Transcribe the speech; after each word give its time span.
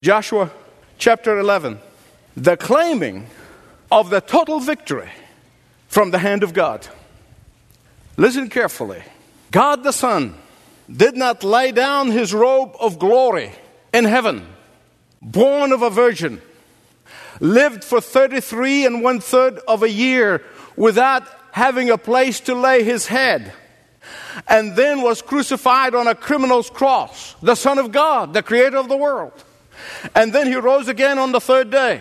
Joshua 0.00 0.52
chapter 0.96 1.40
11, 1.40 1.80
the 2.36 2.56
claiming 2.56 3.26
of 3.90 4.10
the 4.10 4.20
total 4.20 4.60
victory 4.60 5.10
from 5.88 6.12
the 6.12 6.20
hand 6.20 6.44
of 6.44 6.54
God. 6.54 6.86
Listen 8.16 8.48
carefully. 8.48 9.02
God 9.50 9.82
the 9.82 9.92
Son 9.92 10.36
did 10.88 11.16
not 11.16 11.42
lay 11.42 11.72
down 11.72 12.12
his 12.12 12.32
robe 12.32 12.76
of 12.78 13.00
glory 13.00 13.50
in 13.92 14.04
heaven, 14.04 14.46
born 15.20 15.72
of 15.72 15.82
a 15.82 15.90
virgin, 15.90 16.40
lived 17.40 17.82
for 17.82 18.00
33 18.00 18.86
and 18.86 19.02
one 19.02 19.18
third 19.18 19.58
of 19.66 19.82
a 19.82 19.90
year 19.90 20.44
without 20.76 21.26
having 21.50 21.90
a 21.90 21.98
place 21.98 22.38
to 22.38 22.54
lay 22.54 22.84
his 22.84 23.08
head, 23.08 23.52
and 24.46 24.76
then 24.76 25.02
was 25.02 25.22
crucified 25.22 25.96
on 25.96 26.06
a 26.06 26.14
criminal's 26.14 26.70
cross, 26.70 27.34
the 27.42 27.56
Son 27.56 27.78
of 27.78 27.90
God, 27.90 28.32
the 28.32 28.44
creator 28.44 28.76
of 28.76 28.88
the 28.88 28.96
world. 28.96 29.32
And 30.14 30.32
then 30.32 30.46
he 30.46 30.56
rose 30.56 30.88
again 30.88 31.18
on 31.18 31.32
the 31.32 31.40
third 31.40 31.70
day. 31.70 32.00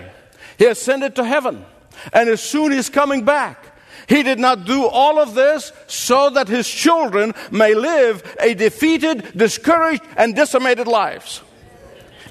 He 0.58 0.66
ascended 0.66 1.16
to 1.16 1.24
heaven. 1.24 1.66
And 2.14 2.30
as 2.30 2.42
soon 2.42 2.72
as 2.72 2.78
he's 2.78 2.90
coming 2.90 3.26
back, 3.26 3.66
he 4.08 4.24
did 4.24 4.40
not 4.40 4.66
do 4.66 4.86
all 4.86 5.20
of 5.20 5.34
this 5.34 5.72
so 5.88 6.30
that 6.30 6.48
his 6.48 6.68
children 6.68 7.34
may 7.52 7.74
live 7.74 8.24
a 8.40 8.54
defeated, 8.54 9.34
discouraged, 9.36 10.02
and 10.16 10.36
decimated 10.36 10.88
lives. 10.88 11.42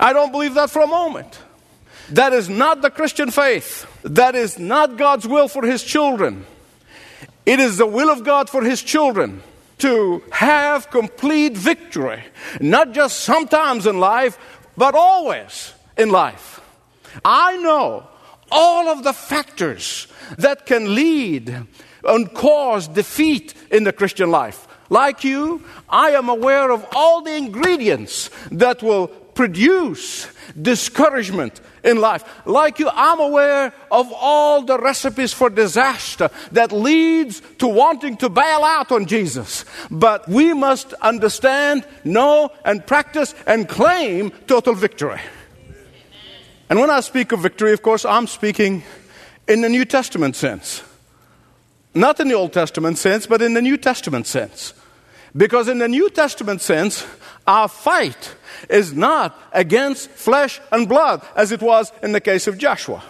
I 0.00 0.12
don't 0.12 0.32
believe 0.32 0.54
that 0.54 0.70
for 0.70 0.82
a 0.82 0.86
moment. 0.86 1.38
That 2.10 2.32
is 2.32 2.48
not 2.48 2.82
the 2.82 2.90
Christian 2.90 3.30
faith. 3.30 3.86
That 4.02 4.34
is 4.34 4.58
not 4.58 4.96
God's 4.96 5.26
will 5.26 5.48
for 5.48 5.66
his 5.66 5.82
children. 5.82 6.46
It 7.44 7.60
is 7.60 7.76
the 7.76 7.86
will 7.86 8.10
of 8.10 8.24
God 8.24 8.48
for 8.48 8.62
his 8.62 8.82
children 8.82 9.42
to 9.78 10.22
have 10.32 10.90
complete 10.90 11.56
victory, 11.56 12.22
not 12.60 12.92
just 12.92 13.20
sometimes 13.20 13.86
in 13.86 14.00
life, 14.00 14.38
but 14.76 14.94
always 14.94 15.72
in 15.96 16.10
life. 16.10 16.60
I 17.24 17.56
know 17.56 18.08
all 18.50 18.88
of 18.88 19.02
the 19.02 19.12
factors 19.12 20.06
that 20.38 20.66
can 20.66 20.94
lead 20.94 21.66
and 22.04 22.32
cause 22.34 22.88
defeat 22.88 23.54
in 23.70 23.84
the 23.84 23.92
Christian 23.92 24.30
life. 24.30 24.68
Like 24.88 25.24
you, 25.24 25.64
I 25.88 26.10
am 26.10 26.28
aware 26.28 26.70
of 26.70 26.86
all 26.94 27.22
the 27.22 27.34
ingredients 27.34 28.30
that 28.52 28.82
will 28.82 29.10
produce 29.36 30.26
discouragement 30.60 31.60
in 31.84 32.00
life. 32.00 32.24
Like 32.46 32.80
you, 32.80 32.88
I'm 32.92 33.20
aware 33.20 33.72
of 33.92 34.12
all 34.12 34.62
the 34.62 34.78
recipes 34.78 35.32
for 35.32 35.48
disaster 35.48 36.30
that 36.52 36.72
leads 36.72 37.40
to 37.58 37.68
wanting 37.68 38.16
to 38.16 38.28
bail 38.28 38.64
out 38.64 38.90
on 38.90 39.06
Jesus. 39.06 39.64
But 39.90 40.28
we 40.28 40.52
must 40.54 40.94
understand, 40.94 41.86
know, 42.02 42.50
and 42.64 42.84
practice 42.84 43.34
and 43.46 43.68
claim 43.68 44.32
total 44.48 44.74
victory. 44.74 45.20
And 46.68 46.80
when 46.80 46.90
I 46.90 47.00
speak 47.00 47.30
of 47.30 47.40
victory, 47.40 47.72
of 47.72 47.82
course, 47.82 48.04
I'm 48.04 48.26
speaking 48.26 48.82
in 49.46 49.60
the 49.60 49.68
New 49.68 49.84
Testament 49.84 50.34
sense. 50.34 50.82
Not 51.94 52.18
in 52.18 52.28
the 52.28 52.34
Old 52.34 52.52
Testament 52.52 52.98
sense, 52.98 53.26
but 53.26 53.40
in 53.40 53.54
the 53.54 53.62
New 53.62 53.76
Testament 53.76 54.26
sense. 54.26 54.74
Because 55.36 55.68
in 55.68 55.78
the 55.78 55.88
New 55.88 56.10
Testament 56.10 56.60
sense, 56.62 57.06
our 57.46 57.68
fight 57.68 58.34
is 58.68 58.92
not 58.92 59.38
against 59.52 60.10
flesh 60.10 60.60
and 60.72 60.88
blood, 60.88 61.22
as 61.34 61.52
it 61.52 61.60
was 61.62 61.92
in 62.02 62.12
the 62.12 62.20
case 62.20 62.46
of 62.46 62.58
Joshua. 62.58 63.02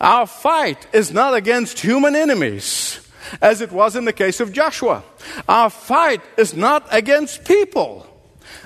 Our 0.00 0.26
fight 0.26 0.86
is 0.92 1.12
not 1.12 1.34
against 1.34 1.80
human 1.80 2.14
enemies, 2.14 3.00
as 3.40 3.60
it 3.60 3.72
was 3.72 3.96
in 3.96 4.04
the 4.04 4.12
case 4.12 4.40
of 4.40 4.52
Joshua. 4.52 5.02
Our 5.48 5.70
fight 5.70 6.20
is 6.36 6.54
not 6.54 6.86
against 6.90 7.44
people 7.44 8.06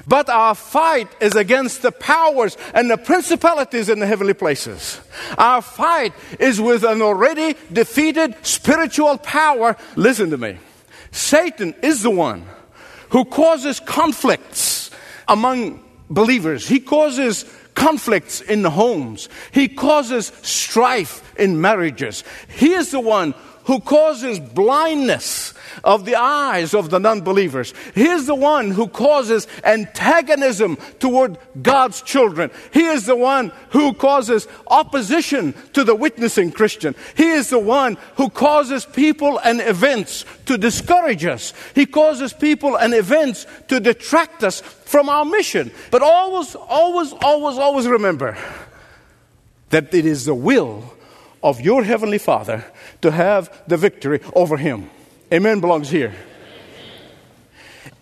but 0.08 0.30
our 0.30 0.54
fight 0.54 1.08
is 1.20 1.36
against 1.36 1.82
the 1.82 1.92
powers 1.92 2.56
and 2.72 2.90
the 2.90 2.96
principalities 2.96 3.90
in 3.90 3.98
the 3.98 4.06
heavenly 4.06 4.32
places. 4.32 5.00
Our 5.36 5.60
fight 5.60 6.14
is 6.40 6.58
with 6.60 6.82
an 6.82 7.02
already 7.02 7.56
defeated 7.70 8.34
spiritual 8.42 9.18
power. 9.18 9.76
Listen 9.96 10.30
to 10.30 10.38
me. 10.38 10.58
Satan 11.10 11.74
is 11.82 12.02
the 12.02 12.10
one 12.10 12.46
who 13.10 13.24
causes 13.24 13.80
conflicts 13.80 14.90
among 15.26 15.82
believers. 16.10 16.66
He 16.66 16.80
causes 16.80 17.44
conflicts 17.74 18.40
in 18.40 18.64
homes. 18.64 19.28
He 19.52 19.68
causes 19.68 20.32
strife 20.42 21.22
in 21.38 21.60
marriages. 21.60 22.24
He 22.48 22.72
is 22.72 22.90
the 22.90 23.00
one 23.00 23.34
who 23.64 23.80
causes 23.80 24.40
blindness 24.40 25.54
of 25.84 26.04
the 26.04 26.14
eyes 26.14 26.74
of 26.74 26.90
the 26.90 26.98
non 26.98 27.20
believers. 27.20 27.74
He 27.94 28.06
is 28.06 28.26
the 28.26 28.34
one 28.34 28.70
who 28.70 28.88
causes 28.88 29.46
antagonism 29.64 30.76
toward 30.98 31.38
God's 31.60 32.02
children. 32.02 32.50
He 32.72 32.84
is 32.84 33.06
the 33.06 33.16
one 33.16 33.52
who 33.70 33.92
causes 33.92 34.46
opposition 34.66 35.54
to 35.72 35.84
the 35.84 35.94
witnessing 35.94 36.52
Christian. 36.52 36.94
He 37.16 37.30
is 37.30 37.50
the 37.50 37.58
one 37.58 37.96
who 38.16 38.30
causes 38.30 38.84
people 38.84 39.38
and 39.38 39.60
events 39.60 40.24
to 40.46 40.58
discourage 40.58 41.24
us. 41.24 41.52
He 41.74 41.86
causes 41.86 42.32
people 42.32 42.76
and 42.76 42.94
events 42.94 43.46
to 43.68 43.80
detract 43.80 44.44
us 44.44 44.60
from 44.60 45.08
our 45.08 45.24
mission. 45.24 45.70
But 45.90 46.02
always, 46.02 46.54
always, 46.54 47.12
always, 47.12 47.58
always 47.58 47.86
remember 47.86 48.36
that 49.70 49.92
it 49.92 50.06
is 50.06 50.24
the 50.24 50.34
will 50.34 50.94
of 51.42 51.60
your 51.60 51.84
Heavenly 51.84 52.18
Father 52.18 52.64
to 53.02 53.10
have 53.10 53.62
the 53.68 53.76
victory 53.76 54.20
over 54.34 54.56
him. 54.56 54.90
Amen 55.30 55.60
belongs 55.60 55.90
here. 55.90 56.14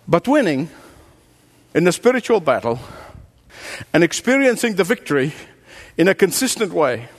But 0.07 0.29
winning 0.29 0.69
in 1.75 1.83
the 1.83 1.91
spiritual 1.91 2.39
battle 2.39 2.79
and 3.93 4.01
experiencing 4.01 4.75
the 4.75 4.85
victory 4.85 5.33
in 5.97 6.07
a 6.07 6.15
consistent 6.15 6.71
way 6.71 7.09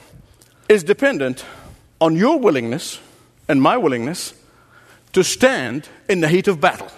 is 0.66 0.82
dependent 0.82 1.44
on 2.00 2.16
your 2.16 2.38
willingness 2.38 3.00
and 3.48 3.60
my 3.60 3.76
willingness 3.76 4.32
to 5.12 5.22
stand 5.22 5.90
in 6.08 6.20
the 6.20 6.28
heat 6.28 6.48
of 6.48 6.58
battle. 6.58 6.88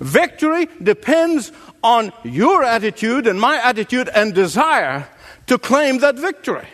Victory 0.00 0.68
depends 0.82 1.52
on 1.82 2.12
your 2.24 2.64
attitude 2.64 3.26
and 3.26 3.38
my 3.38 3.56
attitude 3.62 4.08
and 4.14 4.34
desire 4.34 5.06
to 5.48 5.58
claim 5.58 5.98
that 5.98 6.16
victory. 6.16 6.66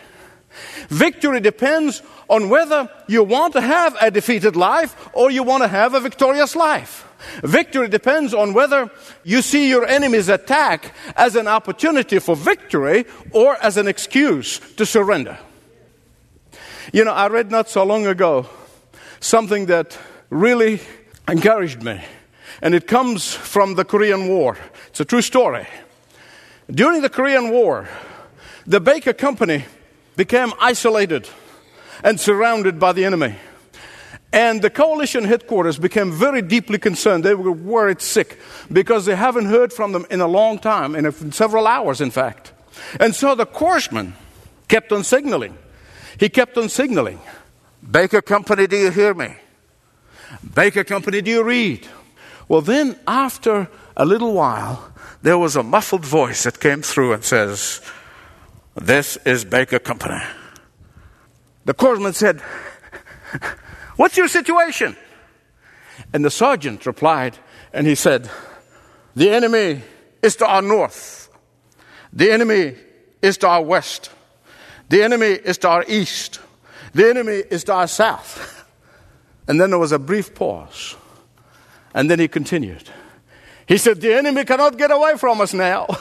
Victory 0.88 1.40
depends 1.40 2.00
on 2.28 2.48
whether 2.48 2.88
you 3.06 3.22
want 3.22 3.52
to 3.54 3.60
have 3.60 3.96
a 4.00 4.10
defeated 4.10 4.56
life 4.56 5.08
or 5.12 5.30
you 5.30 5.42
want 5.42 5.62
to 5.62 5.68
have 5.68 5.94
a 5.94 6.00
victorious 6.00 6.56
life. 6.56 7.06
Victory 7.42 7.88
depends 7.88 8.34
on 8.34 8.52
whether 8.52 8.90
you 9.22 9.42
see 9.42 9.68
your 9.68 9.86
enemy's 9.86 10.28
attack 10.28 10.94
as 11.16 11.36
an 11.36 11.48
opportunity 11.48 12.18
for 12.18 12.36
victory 12.36 13.06
or 13.32 13.56
as 13.62 13.76
an 13.76 13.88
excuse 13.88 14.58
to 14.76 14.84
surrender. 14.84 15.38
You 16.92 17.04
know, 17.04 17.12
I 17.12 17.28
read 17.28 17.50
not 17.50 17.68
so 17.68 17.84
long 17.84 18.06
ago 18.06 18.46
something 19.20 19.66
that 19.66 19.98
really 20.28 20.80
encouraged 21.26 21.82
me, 21.82 22.02
and 22.60 22.74
it 22.74 22.86
comes 22.86 23.32
from 23.32 23.74
the 23.74 23.84
Korean 23.84 24.28
War. 24.28 24.58
It's 24.88 25.00
a 25.00 25.04
true 25.04 25.22
story. 25.22 25.66
During 26.70 27.02
the 27.02 27.08
Korean 27.08 27.50
War, 27.50 27.88
the 28.66 28.80
Baker 28.80 29.12
Company 29.12 29.64
became 30.16 30.52
isolated 30.60 31.28
and 32.04 32.20
surrounded 32.20 32.78
by 32.78 32.92
the 32.92 33.04
enemy. 33.04 33.34
And 34.32 34.62
the 34.62 34.70
coalition 34.70 35.24
headquarters 35.24 35.78
became 35.78 36.12
very 36.12 36.42
deeply 36.42 36.78
concerned. 36.78 37.24
They 37.24 37.34
were 37.34 37.50
worried 37.50 38.00
sick 38.00 38.38
because 38.70 39.06
they 39.06 39.16
haven't 39.16 39.46
heard 39.46 39.72
from 39.72 39.92
them 39.92 40.06
in 40.10 40.20
a 40.20 40.26
long 40.26 40.58
time, 40.58 40.94
in, 40.94 41.10
several 41.32 41.66
hours, 41.66 42.00
in 42.00 42.10
fact. 42.10 42.52
And 43.00 43.14
so 43.14 43.34
the 43.34 43.46
corpsman 43.46 44.12
kept 44.68 44.92
on 44.92 45.04
signaling. 45.04 45.56
He 46.18 46.28
kept 46.28 46.58
on 46.58 46.68
signaling. 46.68 47.20
Baker 47.88 48.20
Company, 48.20 48.66
do 48.66 48.76
you 48.76 48.90
hear 48.90 49.14
me? 49.14 49.34
Baker 50.54 50.84
Company, 50.84 51.22
do 51.22 51.30
you 51.30 51.44
read? 51.44 51.86
Well, 52.48 52.60
then, 52.60 52.98
after 53.06 53.68
a 53.96 54.04
little 54.04 54.34
while, 54.34 54.92
there 55.22 55.38
was 55.38 55.56
a 55.56 55.62
muffled 55.62 56.04
voice 56.04 56.42
that 56.42 56.60
came 56.60 56.82
through 56.82 57.12
and 57.12 57.24
says, 57.24 57.80
This 58.74 59.16
is 59.18 59.44
Baker 59.44 59.78
Company. 59.78 60.20
The 61.64 61.74
corpsman 61.74 62.14
said, 62.14 62.40
What's 63.96 64.16
your 64.16 64.28
situation? 64.28 64.96
And 66.12 66.24
the 66.24 66.30
sergeant 66.30 66.86
replied, 66.86 67.38
and 67.72 67.86
he 67.86 67.94
said, 67.94 68.30
The 69.14 69.30
enemy 69.30 69.82
is 70.22 70.36
to 70.36 70.46
our 70.46 70.62
north. 70.62 71.28
The 72.12 72.30
enemy 72.30 72.76
is 73.22 73.38
to 73.38 73.48
our 73.48 73.62
west. 73.62 74.10
The 74.88 75.02
enemy 75.02 75.26
is 75.26 75.58
to 75.58 75.68
our 75.68 75.84
east. 75.88 76.40
The 76.92 77.08
enemy 77.08 77.42
is 77.50 77.64
to 77.64 77.72
our 77.72 77.88
south. 77.88 78.64
And 79.48 79.60
then 79.60 79.70
there 79.70 79.78
was 79.78 79.92
a 79.92 79.98
brief 79.98 80.34
pause. 80.34 80.94
And 81.94 82.10
then 82.10 82.18
he 82.18 82.28
continued. 82.28 82.88
He 83.66 83.78
said, 83.78 84.00
The 84.00 84.14
enemy 84.14 84.44
cannot 84.44 84.76
get 84.76 84.90
away 84.90 85.16
from 85.16 85.40
us 85.40 85.54
now. 85.54 85.86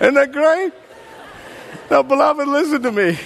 Isn't 0.00 0.14
that 0.14 0.32
great? 0.32 0.72
Now, 1.90 2.02
beloved, 2.02 2.46
listen 2.46 2.82
to 2.82 2.92
me. 2.92 3.18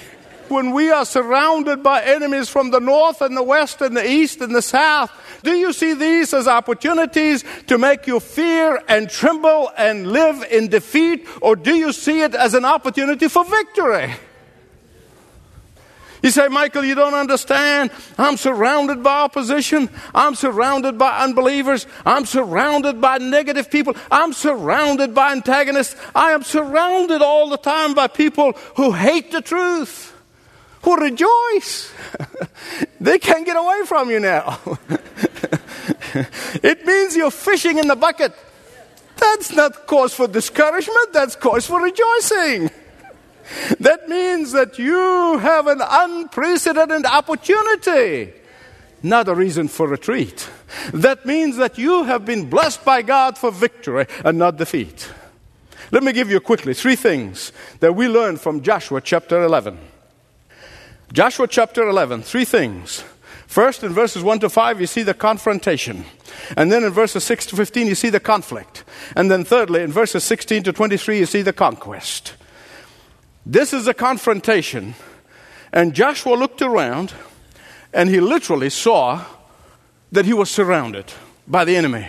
when 0.48 0.72
we 0.72 0.90
are 0.90 1.04
surrounded 1.04 1.82
by 1.82 2.02
enemies 2.02 2.48
from 2.48 2.70
the 2.70 2.78
north 2.78 3.22
and 3.22 3.36
the 3.36 3.42
west 3.42 3.80
and 3.80 3.96
the 3.96 4.06
east 4.06 4.40
and 4.40 4.54
the 4.54 4.62
south? 4.62 5.10
Do 5.42 5.52
you 5.52 5.72
see 5.72 5.94
these 5.94 6.34
as 6.34 6.46
opportunities 6.46 7.42
to 7.68 7.78
make 7.78 8.06
you 8.06 8.20
fear 8.20 8.80
and 8.86 9.08
tremble 9.08 9.72
and 9.76 10.12
live 10.12 10.44
in 10.50 10.68
defeat? 10.68 11.26
Or 11.40 11.56
do 11.56 11.74
you 11.74 11.92
see 11.92 12.20
it 12.20 12.34
as 12.34 12.54
an 12.54 12.64
opportunity 12.64 13.28
for 13.28 13.44
victory? 13.44 14.12
You 16.22 16.30
say, 16.30 16.46
Michael, 16.46 16.84
you 16.84 16.94
don't 16.94 17.14
understand. 17.14 17.90
I'm 18.16 18.36
surrounded 18.36 19.02
by 19.02 19.22
opposition. 19.22 19.90
I'm 20.14 20.36
surrounded 20.36 20.96
by 20.96 21.18
unbelievers. 21.18 21.86
I'm 22.06 22.26
surrounded 22.26 23.00
by 23.00 23.18
negative 23.18 23.70
people. 23.70 23.96
I'm 24.10 24.32
surrounded 24.32 25.14
by 25.14 25.32
antagonists. 25.32 25.96
I 26.14 26.30
am 26.30 26.44
surrounded 26.44 27.22
all 27.22 27.50
the 27.50 27.58
time 27.58 27.94
by 27.94 28.06
people 28.06 28.52
who 28.76 28.92
hate 28.92 29.32
the 29.32 29.40
truth, 29.40 30.16
who 30.82 30.96
rejoice. 30.96 31.92
they 33.00 33.18
can't 33.18 33.44
get 33.44 33.56
away 33.56 33.82
from 33.86 34.08
you 34.08 34.20
now. 34.20 34.60
it 36.62 36.86
means 36.86 37.16
you're 37.16 37.32
fishing 37.32 37.78
in 37.78 37.88
the 37.88 37.96
bucket. 37.96 38.32
That's 39.16 39.52
not 39.52 39.88
cause 39.88 40.14
for 40.14 40.28
discouragement, 40.28 41.12
that's 41.12 41.34
cause 41.34 41.66
for 41.66 41.82
rejoicing. 41.82 42.70
That 43.80 44.08
means 44.08 44.52
that 44.52 44.78
you 44.78 45.38
have 45.38 45.66
an 45.66 45.80
unprecedented 45.82 47.04
opportunity, 47.06 48.32
not 49.02 49.28
a 49.28 49.34
reason 49.34 49.68
for 49.68 49.88
retreat. 49.88 50.48
That 50.92 51.26
means 51.26 51.56
that 51.56 51.78
you 51.78 52.04
have 52.04 52.24
been 52.24 52.48
blessed 52.48 52.84
by 52.84 53.02
God 53.02 53.36
for 53.36 53.50
victory 53.50 54.06
and 54.24 54.38
not 54.38 54.56
defeat. 54.56 55.10
Let 55.90 56.02
me 56.02 56.12
give 56.12 56.30
you 56.30 56.40
quickly 56.40 56.72
three 56.72 56.96
things 56.96 57.52
that 57.80 57.94
we 57.94 58.08
learn 58.08 58.38
from 58.38 58.62
Joshua 58.62 59.00
chapter 59.00 59.42
11. 59.44 59.78
Joshua 61.12 61.46
chapter 61.46 61.86
11, 61.86 62.22
three 62.22 62.46
things. 62.46 63.04
First, 63.46 63.84
in 63.84 63.92
verses 63.92 64.22
1 64.22 64.40
to 64.40 64.48
5, 64.48 64.80
you 64.80 64.86
see 64.86 65.02
the 65.02 65.12
confrontation. 65.12 66.06
And 66.56 66.72
then 66.72 66.84
in 66.84 66.90
verses 66.90 67.22
6 67.24 67.44
to 67.46 67.56
15, 67.56 67.86
you 67.86 67.94
see 67.94 68.08
the 68.08 68.18
conflict. 68.18 68.84
And 69.14 69.30
then 69.30 69.44
thirdly, 69.44 69.82
in 69.82 69.92
verses 69.92 70.24
16 70.24 70.62
to 70.62 70.72
23, 70.72 71.18
you 71.18 71.26
see 71.26 71.42
the 71.42 71.52
conquest. 71.52 72.32
This 73.44 73.72
is 73.72 73.88
a 73.88 73.94
confrontation. 73.94 74.94
And 75.72 75.94
Joshua 75.94 76.34
looked 76.34 76.62
around 76.62 77.12
and 77.92 78.08
he 78.08 78.20
literally 78.20 78.70
saw 78.70 79.24
that 80.12 80.24
he 80.24 80.32
was 80.32 80.50
surrounded 80.50 81.12
by 81.46 81.64
the 81.64 81.76
enemy. 81.76 82.06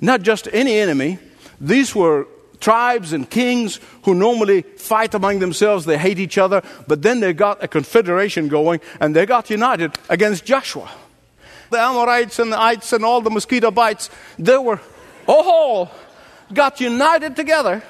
Not 0.00 0.22
just 0.22 0.48
any 0.52 0.78
enemy, 0.78 1.18
these 1.60 1.94
were 1.94 2.26
tribes 2.58 3.12
and 3.12 3.28
kings 3.28 3.80
who 4.04 4.14
normally 4.14 4.62
fight 4.62 5.14
among 5.14 5.38
themselves. 5.40 5.84
They 5.84 5.98
hate 5.98 6.18
each 6.18 6.38
other, 6.38 6.62
but 6.86 7.02
then 7.02 7.20
they 7.20 7.32
got 7.32 7.62
a 7.62 7.68
confederation 7.68 8.48
going 8.48 8.80
and 9.00 9.14
they 9.14 9.26
got 9.26 9.50
united 9.50 9.92
against 10.08 10.44
Joshua. 10.44 10.90
The 11.70 11.78
Amorites 11.78 12.38
and 12.38 12.52
the 12.52 12.60
Ites 12.60 12.92
and 12.92 13.04
all 13.04 13.20
the 13.20 13.30
mosquito 13.30 13.70
bites, 13.70 14.10
they 14.38 14.58
were 14.58 14.80
all 15.26 15.90
got 16.52 16.80
united 16.80 17.36
together 17.36 17.82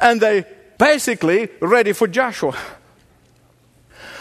and 0.00 0.20
they 0.20 0.44
basically 0.78 1.48
ready 1.60 1.92
for 1.92 2.06
Joshua. 2.06 2.56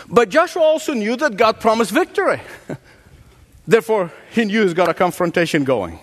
But 0.09 0.30
Joshua 0.30 0.63
also 0.63 0.94
knew 0.94 1.15
that 1.18 1.38
God 1.38 1.59
promised 1.59 1.92
victory. 1.92 2.42
Therefore, 3.68 4.12
he 4.31 4.45
knew 4.45 4.63
he's 4.63 4.74
got 4.74 4.89
a 4.89 4.94
confrontation 4.94 5.63
going. 5.63 6.00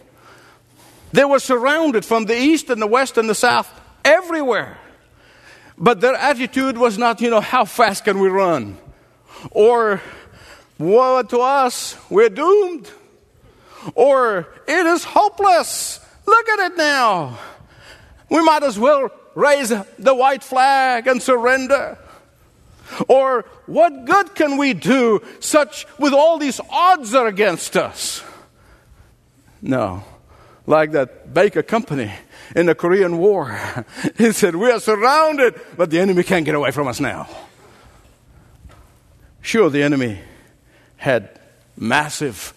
They 1.12 1.24
were 1.24 1.38
surrounded 1.38 2.04
from 2.04 2.26
the 2.26 2.36
east 2.36 2.70
and 2.70 2.80
the 2.80 2.86
west 2.86 3.16
and 3.16 3.28
the 3.28 3.34
south, 3.34 3.68
everywhere. 4.04 4.78
But 5.78 6.00
their 6.00 6.14
attitude 6.14 6.76
was 6.76 6.98
not, 6.98 7.20
you 7.20 7.30
know, 7.30 7.40
how 7.40 7.64
fast 7.64 8.04
can 8.04 8.18
we 8.20 8.28
run? 8.28 8.76
Or, 9.50 10.02
woe 10.78 11.22
to 11.22 11.40
us, 11.40 11.96
we're 12.10 12.28
doomed. 12.28 12.90
Or, 13.94 14.46
it 14.66 14.86
is 14.86 15.04
hopeless. 15.04 16.00
Look 16.26 16.48
at 16.48 16.72
it 16.72 16.76
now. 16.76 17.38
We 18.30 18.42
might 18.42 18.62
as 18.62 18.78
well 18.78 19.10
raise 19.34 19.70
the 19.98 20.14
white 20.14 20.42
flag 20.42 21.06
and 21.06 21.22
surrender? 21.22 21.98
Or 23.08 23.44
what 23.66 24.04
good 24.04 24.34
can 24.34 24.56
we 24.56 24.74
do 24.74 25.22
such 25.40 25.86
with 25.98 26.12
all 26.12 26.38
these 26.38 26.60
odds 26.70 27.14
are 27.14 27.26
against 27.26 27.76
us? 27.76 28.22
No. 29.62 30.04
Like 30.66 30.92
that 30.92 31.32
Baker 31.34 31.62
Company 31.62 32.12
in 32.54 32.66
the 32.66 32.74
Korean 32.74 33.18
War. 33.18 33.58
He 34.18 34.32
said, 34.32 34.54
We 34.54 34.70
are 34.70 34.80
surrounded, 34.80 35.60
but 35.76 35.90
the 35.90 35.98
enemy 35.98 36.22
can't 36.22 36.44
get 36.44 36.54
away 36.54 36.70
from 36.70 36.88
us 36.88 37.00
now. 37.00 37.28
Sure, 39.40 39.68
the 39.68 39.82
enemy 39.82 40.20
had 40.96 41.38
massive 41.76 42.54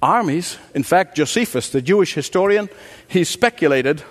armies. 0.00 0.58
In 0.74 0.82
fact, 0.82 1.16
Josephus, 1.16 1.70
the 1.70 1.82
Jewish 1.82 2.14
historian, 2.14 2.68
he 3.08 3.24
speculated 3.24 4.02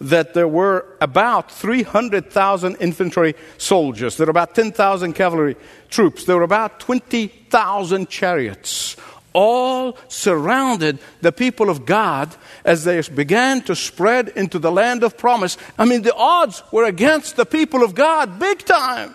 that 0.00 0.34
there 0.34 0.48
were 0.48 0.86
about 1.00 1.50
300,000 1.50 2.76
infantry 2.76 3.34
soldiers, 3.58 4.16
there 4.16 4.26
were 4.26 4.30
about 4.30 4.54
10,000 4.54 5.12
cavalry 5.12 5.56
troops, 5.90 6.24
there 6.24 6.36
were 6.36 6.42
about 6.42 6.80
20,000 6.80 8.08
chariots. 8.08 8.96
All 9.32 9.98
surrounded 10.06 11.00
the 11.20 11.32
people 11.32 11.68
of 11.68 11.84
God 11.86 12.34
as 12.64 12.84
they 12.84 13.00
began 13.02 13.62
to 13.62 13.74
spread 13.74 14.28
into 14.28 14.60
the 14.60 14.70
land 14.70 15.02
of 15.02 15.18
promise. 15.18 15.56
I 15.76 15.86
mean, 15.86 16.02
the 16.02 16.14
odds 16.14 16.62
were 16.70 16.84
against 16.84 17.34
the 17.34 17.44
people 17.44 17.82
of 17.82 17.96
God 17.96 18.38
big 18.38 18.64
time. 18.64 19.14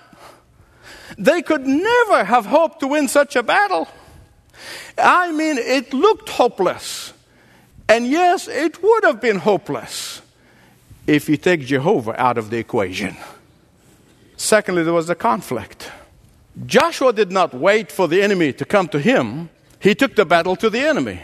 They 1.17 1.41
could 1.41 1.65
never 1.65 2.25
have 2.25 2.45
hoped 2.45 2.81
to 2.81 2.87
win 2.87 3.07
such 3.07 3.37
a 3.37 3.43
battle. 3.43 3.87
I 4.97 5.31
mean, 5.31 5.57
it 5.57 5.93
looked 5.93 6.29
hopeless. 6.29 7.13
And 7.87 8.05
yes, 8.05 8.47
it 8.47 8.83
would 8.83 9.03
have 9.05 9.21
been 9.21 9.37
hopeless 9.37 10.21
if 11.09 11.27
you 11.27 11.37
take 11.37 11.61
Jehovah 11.61 12.19
out 12.21 12.37
of 12.37 12.49
the 12.49 12.57
equation. 12.57 13.17
Secondly, 14.37 14.83
there 14.83 14.93
was 14.93 15.09
a 15.09 15.15
conflict. 15.15 15.91
Joshua 16.65 17.11
did 17.11 17.31
not 17.31 17.53
wait 17.53 17.91
for 17.91 18.07
the 18.07 18.21
enemy 18.21 18.53
to 18.53 18.65
come 18.65 18.87
to 18.89 18.99
him, 18.99 19.49
he 19.79 19.95
took 19.95 20.15
the 20.15 20.25
battle 20.25 20.55
to 20.57 20.69
the 20.69 20.79
enemy. 20.79 21.21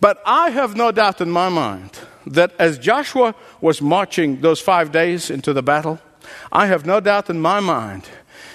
But 0.00 0.22
I 0.24 0.50
have 0.50 0.76
no 0.76 0.92
doubt 0.92 1.20
in 1.20 1.30
my 1.30 1.48
mind 1.48 1.98
that 2.26 2.52
as 2.58 2.78
Joshua 2.78 3.34
was 3.60 3.82
marching 3.82 4.40
those 4.40 4.60
five 4.60 4.92
days 4.92 5.30
into 5.30 5.52
the 5.52 5.62
battle, 5.62 5.98
I 6.52 6.66
have 6.66 6.86
no 6.86 7.00
doubt 7.00 7.30
in 7.30 7.40
my 7.40 7.60
mind 7.60 8.08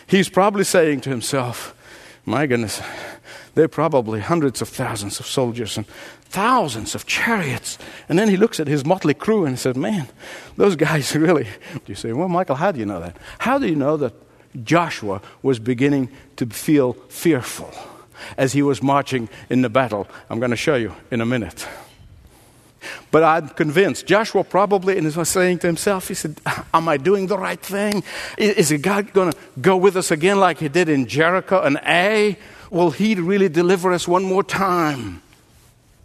he's 0.08 0.30
probably 0.30 0.64
saying 0.64 1.02
to 1.02 1.10
himself, 1.10 1.76
My 2.26 2.48
goodness, 2.48 2.82
there 3.56 3.66
are 3.66 3.70
probably 3.70 4.20
hundreds 4.20 4.62
of 4.62 4.70
thousands 4.70 5.20
of 5.20 5.26
soldiers 5.26 5.78
and 5.78 5.88
thousands 6.30 6.96
of 6.96 7.06
chariots. 7.06 7.78
And 8.08 8.18
then 8.18 8.30
he 8.30 8.38
looks 8.38 8.60
at 8.60 8.68
his 8.68 8.86
motley 8.86 9.14
crew 9.14 9.46
and 9.46 9.56
he 9.56 9.58
says, 9.58 9.76
Man, 9.76 10.08
those 10.58 10.76
guys 10.76 11.16
really. 11.16 11.48
You 11.88 11.96
say, 11.96 12.14
Well, 12.14 12.30
Michael, 12.30 12.56
how 12.56 12.72
do 12.72 12.80
you 12.80 12.86
know 12.86 13.00
that? 13.00 13.18
How 13.40 13.58
do 13.58 13.68
you 13.68 13.76
know 13.76 13.98
that 13.98 14.14
Joshua 14.64 15.22
was 15.42 15.60
beginning 15.60 16.10
to 16.38 16.46
feel 16.48 16.94
fearful 17.10 17.72
as 18.38 18.54
he 18.54 18.62
was 18.62 18.82
marching 18.82 19.30
in 19.50 19.62
the 19.62 19.70
battle? 19.70 20.08
I'm 20.30 20.40
going 20.40 20.52
to 20.52 20.58
show 20.58 20.76
you 20.76 20.96
in 21.12 21.22
a 21.22 21.26
minute. 21.26 21.68
But 23.12 23.24
I'm 23.24 23.50
convinced 23.50 24.06
Joshua 24.06 24.44
probably 24.44 25.00
was 25.02 25.30
saying 25.30 25.60
to 25.60 25.68
himself, 25.68 26.08
he 26.08 26.14
said, 26.14 26.40
Am 26.74 26.88
I 26.88 26.98
doing 26.98 27.28
the 27.28 27.38
right 27.38 27.60
thing? 27.60 28.04
Is 28.38 28.72
God 28.82 29.14
going 29.14 29.32
to 29.32 29.38
go 29.60 29.76
with 29.78 29.98
us 29.98 30.12
again 30.12 30.40
like 30.40 30.60
he 30.60 30.70
did 30.70 30.90
in 30.90 31.08
Jericho 31.08 31.62
and 31.62 31.78
Ai? 31.84 32.38
Will 32.70 32.92
he 32.92 33.16
really 33.16 33.50
deliver 33.50 33.92
us 33.92 34.08
one 34.08 34.24
more 34.24 34.44
time? 34.44 35.22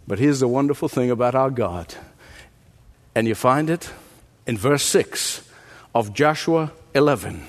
But 0.07 0.19
here's 0.19 0.39
the 0.39 0.47
wonderful 0.47 0.87
thing 0.87 1.11
about 1.11 1.35
our 1.35 1.49
God. 1.49 1.93
And 3.13 3.27
you 3.27 3.35
find 3.35 3.69
it 3.69 3.91
in 4.45 4.57
verse 4.57 4.83
6 4.83 5.47
of 5.93 6.13
Joshua 6.13 6.71
11. 6.93 7.43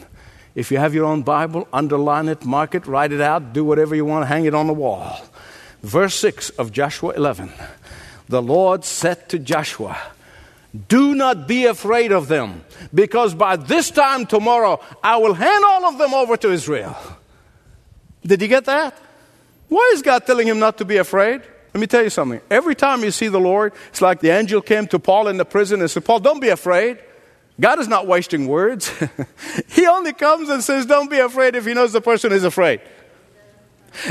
If 0.55 0.71
you 0.71 0.79
have 0.79 0.95
your 0.95 1.05
own 1.05 1.23
Bible, 1.23 1.69
underline 1.73 2.29
it, 2.29 2.45
mark 2.45 2.75
it, 2.75 2.87
write 2.87 3.13
it 3.13 3.21
out, 3.21 3.53
do 3.53 3.65
whatever 3.65 3.95
you 3.95 4.05
want, 4.05 4.27
hang 4.27 4.45
it 4.45 4.55
on 4.55 4.67
the 4.67 4.73
wall. 4.73 5.21
Verse 5.83 6.15
6 6.15 6.51
of 6.51 6.73
Joshua 6.73 7.13
11. 7.15 7.53
The 8.29 8.43
Lord 8.43 8.85
said 8.85 9.29
to 9.29 9.39
Joshua, 9.39 9.99
Do 10.89 11.15
not 11.15 11.47
be 11.47 11.67
afraid 11.67 12.11
of 12.11 12.29
them, 12.29 12.65
because 12.93 13.35
by 13.35 13.57
this 13.57 13.91
time 13.91 14.27
tomorrow 14.27 14.81
I 15.03 15.19
will 15.19 15.35
hand 15.35 15.65
all 15.65 15.87
of 15.87 15.99
them 15.99 16.15
over 16.15 16.37
to 16.39 16.51
Israel. 16.51 16.97
Did 18.27 18.43
you 18.43 18.49
get 18.49 18.65
that? 18.65 18.99
Why 19.69 19.91
is 19.95 20.03
God 20.03 20.27
telling 20.27 20.47
him 20.47 20.59
not 20.59 20.79
to 20.79 20.85
be 20.85 20.97
afraid? 20.97 21.43
Let 21.75 21.81
me 21.81 21.87
tell 21.87 22.03
you 22.03 22.11
something. 22.11 22.41
Every 22.51 22.75
time 22.75 23.05
you 23.05 23.11
see 23.11 23.29
the 23.29 23.41
Lord, 23.41 23.73
it's 23.89 24.01
like 24.01 24.21
the 24.21 24.31
angel 24.31 24.63
came 24.63 24.87
to 24.89 24.99
Paul 24.99 25.29
in 25.29 25.37
the 25.37 25.45
prison 25.45 25.81
and 25.81 25.91
said, 25.91 26.05
Paul, 26.05 26.21
don't 26.21 26.41
be 26.41 26.49
afraid. 26.49 26.99
God 27.61 27.79
is 27.79 27.89
not 27.89 28.07
wasting 28.07 28.49
words. 28.49 28.91
he 29.69 29.87
only 29.87 30.13
comes 30.13 30.49
and 30.49 30.63
says, 30.63 30.87
Don't 30.87 31.11
be 31.11 31.19
afraid 31.19 31.55
if 31.55 31.67
he 31.67 31.75
knows 31.75 31.93
the 31.93 32.01
person 32.01 32.33
is 32.33 32.45
afraid. 32.45 32.81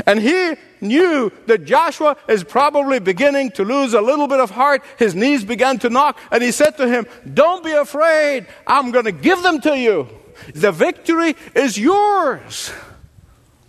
And 0.06 0.20
he 0.20 0.54
knew 0.80 1.30
that 1.46 1.64
Joshua 1.64 2.16
is 2.28 2.42
probably 2.42 2.98
beginning 2.98 3.52
to 3.52 3.64
lose 3.64 3.94
a 3.94 4.00
little 4.00 4.26
bit 4.26 4.40
of 4.40 4.50
heart. 4.50 4.82
His 4.98 5.14
knees 5.14 5.44
began 5.44 5.78
to 5.80 5.90
knock, 5.90 6.18
and 6.30 6.42
he 6.42 6.50
said 6.50 6.76
to 6.78 6.88
him, 6.88 7.06
Don't 7.32 7.64
be 7.64 7.72
afraid. 7.72 8.46
I'm 8.66 8.90
going 8.90 9.04
to 9.04 9.12
give 9.12 9.42
them 9.42 9.60
to 9.62 9.78
you. 9.78 10.08
The 10.54 10.72
victory 10.72 11.36
is 11.54 11.78
yours. 11.78 12.72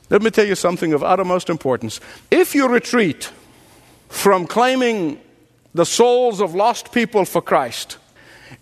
Let 0.10 0.22
me 0.22 0.30
tell 0.30 0.46
you 0.46 0.56
something 0.56 0.94
of 0.94 1.04
uttermost 1.04 1.50
importance. 1.50 2.00
If 2.32 2.56
you 2.56 2.68
retreat 2.68 3.32
from 4.10 4.48
claiming 4.48 5.20
the 5.74 5.86
souls 5.86 6.40
of 6.40 6.56
lost 6.56 6.92
people 6.92 7.26
for 7.26 7.42
Christ, 7.42 7.98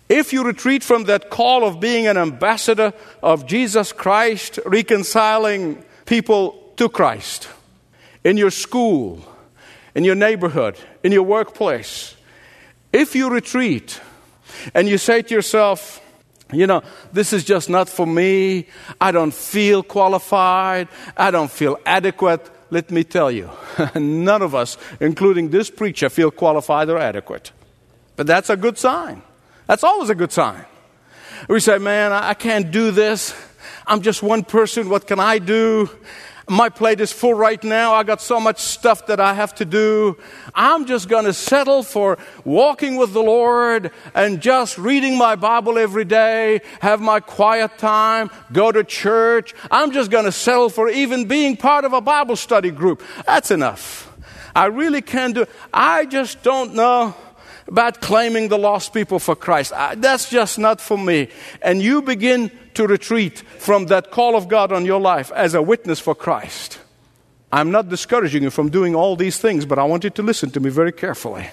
if 0.08 0.32
you 0.32 0.44
retreat 0.44 0.82
from 0.82 1.04
that 1.04 1.30
call 1.30 1.64
of 1.64 1.80
being 1.80 2.06
an 2.06 2.16
ambassador 2.16 2.92
of 3.22 3.46
Jesus 3.46 3.92
Christ, 3.92 4.58
reconciling 4.66 5.84
people 6.04 6.72
to 6.76 6.88
Christ 6.88 7.48
in 8.24 8.36
your 8.36 8.50
school, 8.50 9.24
in 9.94 10.04
your 10.04 10.14
neighborhood, 10.14 10.76
in 11.02 11.12
your 11.12 11.22
workplace, 11.22 12.16
if 12.92 13.14
you 13.14 13.30
retreat 13.30 14.00
and 14.74 14.88
you 14.88 14.98
say 14.98 15.22
to 15.22 15.34
yourself, 15.34 16.00
you 16.52 16.66
know, 16.66 16.82
this 17.12 17.32
is 17.32 17.44
just 17.44 17.68
not 17.68 17.88
for 17.88 18.06
me. 18.06 18.66
I 19.00 19.10
don't 19.10 19.34
feel 19.34 19.82
qualified. 19.82 20.88
I 21.16 21.30
don't 21.30 21.50
feel 21.50 21.78
adequate. 21.84 22.48
Let 22.70 22.90
me 22.90 23.04
tell 23.04 23.30
you, 23.30 23.50
none 23.94 24.42
of 24.42 24.54
us, 24.54 24.76
including 25.00 25.50
this 25.50 25.70
preacher, 25.70 26.08
feel 26.08 26.30
qualified 26.30 26.88
or 26.88 26.98
adequate. 26.98 27.52
But 28.16 28.26
that's 28.26 28.50
a 28.50 28.56
good 28.56 28.78
sign. 28.78 29.22
That's 29.66 29.84
always 29.84 30.10
a 30.10 30.14
good 30.14 30.32
sign. 30.32 30.64
We 31.48 31.60
say, 31.60 31.78
man, 31.78 32.12
I 32.12 32.34
can't 32.34 32.70
do 32.70 32.90
this. 32.90 33.34
I'm 33.86 34.02
just 34.02 34.22
one 34.22 34.42
person. 34.42 34.88
What 34.88 35.06
can 35.06 35.20
I 35.20 35.38
do? 35.38 35.90
My 36.48 36.68
plate 36.68 37.00
is 37.00 37.10
full 37.10 37.34
right 37.34 37.62
now. 37.64 37.92
I 37.92 38.04
got 38.04 38.20
so 38.20 38.38
much 38.38 38.60
stuff 38.60 39.06
that 39.06 39.18
I 39.18 39.34
have 39.34 39.52
to 39.56 39.64
do. 39.64 40.16
I'm 40.54 40.86
just 40.86 41.08
going 41.08 41.24
to 41.24 41.32
settle 41.32 41.82
for 41.82 42.18
walking 42.44 42.96
with 42.96 43.12
the 43.12 43.22
Lord 43.22 43.90
and 44.14 44.40
just 44.40 44.78
reading 44.78 45.18
my 45.18 45.34
Bible 45.34 45.76
every 45.76 46.04
day, 46.04 46.60
have 46.80 47.00
my 47.00 47.18
quiet 47.18 47.78
time, 47.78 48.30
go 48.52 48.70
to 48.70 48.84
church. 48.84 49.54
I'm 49.72 49.90
just 49.90 50.12
going 50.12 50.24
to 50.24 50.32
settle 50.32 50.68
for 50.68 50.88
even 50.88 51.24
being 51.24 51.56
part 51.56 51.84
of 51.84 51.92
a 51.92 52.00
Bible 52.00 52.36
study 52.36 52.70
group. 52.70 53.02
That's 53.26 53.50
enough. 53.50 54.12
I 54.54 54.66
really 54.66 55.02
can't 55.02 55.34
do 55.34 55.46
I 55.74 56.06
just 56.06 56.44
don't 56.44 56.74
know 56.74 57.14
about 57.66 58.00
claiming 58.00 58.48
the 58.48 58.56
lost 58.56 58.94
people 58.94 59.18
for 59.18 59.34
Christ. 59.34 59.72
I, 59.72 59.96
that's 59.96 60.30
just 60.30 60.58
not 60.58 60.80
for 60.80 60.96
me. 60.96 61.28
And 61.60 61.82
you 61.82 62.02
begin 62.02 62.52
to 62.76 62.86
retreat 62.86 63.40
from 63.40 63.86
that 63.86 64.10
call 64.10 64.36
of 64.36 64.48
God 64.48 64.72
on 64.72 64.86
your 64.86 65.00
life 65.00 65.32
as 65.32 65.54
a 65.54 65.62
witness 65.62 65.98
for 65.98 66.14
Christ. 66.14 66.78
I'm 67.52 67.70
not 67.70 67.88
discouraging 67.88 68.42
you 68.42 68.50
from 68.50 68.70
doing 68.70 68.94
all 68.94 69.16
these 69.16 69.38
things, 69.38 69.64
but 69.66 69.78
I 69.78 69.84
want 69.84 70.04
you 70.04 70.10
to 70.10 70.22
listen 70.22 70.50
to 70.50 70.60
me 70.60 70.70
very 70.70 70.92
carefully. 70.92 71.48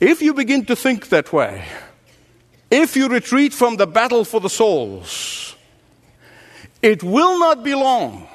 If 0.00 0.20
you 0.20 0.34
begin 0.34 0.64
to 0.66 0.76
think 0.76 1.08
that 1.08 1.32
way, 1.32 1.64
if 2.70 2.96
you 2.96 3.08
retreat 3.08 3.52
from 3.52 3.76
the 3.76 3.86
battle 3.86 4.24
for 4.24 4.40
the 4.40 4.50
souls, 4.50 5.54
it 6.82 7.02
will 7.02 7.38
not 7.38 7.64
be 7.64 7.74
long 7.74 8.28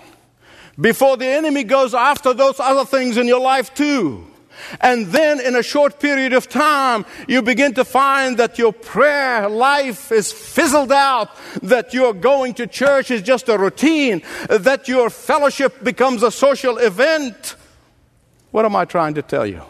before 0.79 1.17
the 1.17 1.27
enemy 1.27 1.63
goes 1.63 1.93
after 1.93 2.33
those 2.33 2.59
other 2.59 2.85
things 2.85 3.17
in 3.17 3.27
your 3.27 3.41
life 3.41 3.73
too. 3.73 4.30
And 4.79 5.07
then 5.07 5.39
in 5.39 5.55
a 5.55 5.63
short 5.63 5.99
period 5.99 6.33
of 6.33 6.49
time, 6.49 7.05
you 7.27 7.41
begin 7.41 7.73
to 7.75 7.85
find 7.85 8.37
that 8.37 8.57
your 8.57 8.73
prayer 8.73 9.49
life 9.49 10.11
is 10.11 10.31
fizzled 10.31 10.91
out, 10.91 11.29
that 11.61 11.93
your 11.93 12.13
going 12.13 12.53
to 12.55 12.67
church 12.67 13.11
is 13.11 13.21
just 13.21 13.49
a 13.49 13.57
routine, 13.57 14.21
that 14.49 14.87
your 14.87 15.09
fellowship 15.09 15.83
becomes 15.83 16.23
a 16.23 16.31
social 16.31 16.77
event. 16.77 17.55
What 18.51 18.65
am 18.65 18.75
I 18.75 18.85
trying 18.85 19.13
to 19.15 19.21
tell 19.21 19.45
you? 19.45 19.61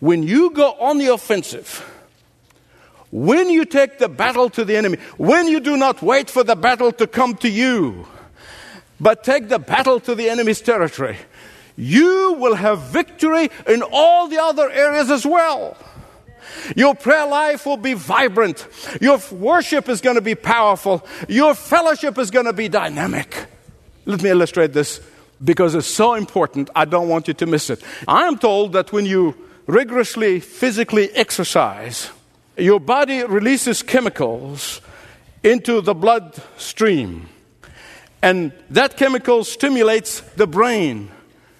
When 0.00 0.22
you 0.22 0.50
go 0.50 0.72
on 0.72 0.98
the 0.98 1.08
offensive, 1.08 1.92
when 3.10 3.48
you 3.50 3.64
take 3.64 3.98
the 3.98 4.08
battle 4.08 4.50
to 4.50 4.64
the 4.64 4.76
enemy, 4.76 4.98
when 5.16 5.48
you 5.48 5.60
do 5.60 5.76
not 5.76 6.02
wait 6.02 6.28
for 6.28 6.44
the 6.44 6.56
battle 6.56 6.92
to 6.92 7.06
come 7.06 7.34
to 7.36 7.48
you, 7.48 8.06
but 9.00 9.24
take 9.24 9.48
the 9.48 9.58
battle 9.58 10.00
to 10.00 10.14
the 10.14 10.28
enemy's 10.28 10.60
territory, 10.60 11.16
you 11.76 12.36
will 12.38 12.54
have 12.54 12.80
victory 12.80 13.50
in 13.66 13.82
all 13.82 14.28
the 14.28 14.42
other 14.42 14.70
areas 14.70 15.10
as 15.10 15.26
well. 15.26 15.76
Your 16.74 16.94
prayer 16.94 17.26
life 17.26 17.66
will 17.66 17.76
be 17.76 17.94
vibrant. 17.94 18.66
Your 19.00 19.20
worship 19.30 19.88
is 19.88 20.00
going 20.00 20.16
to 20.16 20.22
be 20.22 20.34
powerful. 20.34 21.06
Your 21.28 21.54
fellowship 21.54 22.18
is 22.18 22.30
going 22.30 22.46
to 22.46 22.52
be 22.52 22.68
dynamic. 22.68 23.46
Let 24.06 24.22
me 24.22 24.30
illustrate 24.30 24.72
this 24.72 25.00
because 25.42 25.74
it's 25.74 25.86
so 25.86 26.14
important. 26.14 26.70
I 26.74 26.84
don't 26.84 27.08
want 27.08 27.28
you 27.28 27.34
to 27.34 27.46
miss 27.46 27.68
it. 27.70 27.82
I 28.08 28.26
am 28.26 28.38
told 28.38 28.72
that 28.72 28.92
when 28.92 29.04
you 29.04 29.34
rigorously 29.66 30.40
physically 30.40 31.10
exercise, 31.10 32.10
your 32.56 32.80
body 32.80 33.22
releases 33.24 33.82
chemicals 33.82 34.80
into 35.42 35.80
the 35.80 35.94
bloodstream. 35.94 37.28
And 38.22 38.52
that 38.70 38.96
chemical 38.96 39.44
stimulates 39.44 40.20
the 40.20 40.46
brain 40.46 41.10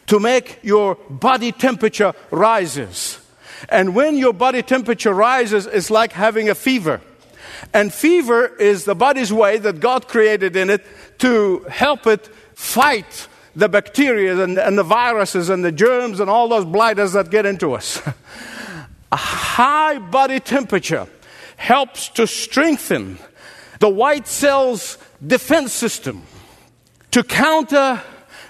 to 0.06 0.20
make 0.20 0.60
your 0.62 0.94
body 1.10 1.52
temperature 1.52 2.12
rises. 2.30 3.20
And 3.68 3.94
when 3.94 4.16
your 4.16 4.32
body 4.32 4.62
temperature 4.62 5.12
rises, 5.12 5.66
it's 5.66 5.90
like 5.90 6.12
having 6.12 6.48
a 6.48 6.54
fever. 6.54 7.00
And 7.72 7.92
fever 7.92 8.46
is 8.46 8.84
the 8.84 8.94
body's 8.94 9.32
way 9.32 9.58
that 9.58 9.80
God 9.80 10.08
created 10.08 10.56
in 10.56 10.70
it 10.70 10.84
to 11.18 11.60
help 11.68 12.06
it 12.06 12.26
fight 12.54 13.28
the 13.54 13.68
bacteria 13.68 14.42
and, 14.42 14.58
and 14.58 14.76
the 14.76 14.82
viruses 14.82 15.48
and 15.48 15.64
the 15.64 15.72
germs 15.72 16.20
and 16.20 16.28
all 16.28 16.48
those 16.48 16.66
blighters 16.66 17.14
that 17.14 17.30
get 17.30 17.46
into 17.46 17.72
us. 17.72 18.02
a 19.12 19.16
high 19.16 19.98
body 19.98 20.38
temperature 20.40 21.06
helps 21.56 22.08
to 22.10 22.26
strengthen 22.26 23.18
the 23.80 23.88
white 23.88 24.28
cell's 24.28 24.98
defense 25.26 25.72
system 25.72 26.22
to 27.10 27.22
counter 27.22 28.02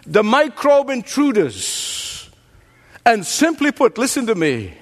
the 0.06 0.22
microbe 0.22 0.90
intruders. 0.90 2.30
And 3.04 3.24
simply 3.24 3.70
put, 3.70 3.98
listen 3.98 4.26
to 4.26 4.34
me 4.34 4.74